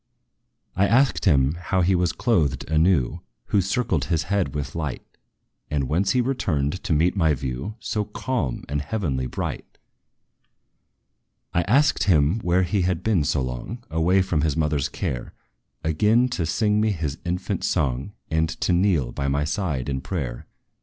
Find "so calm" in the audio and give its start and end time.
7.79-8.63